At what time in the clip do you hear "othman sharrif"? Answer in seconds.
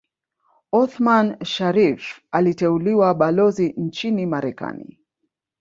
0.73-2.21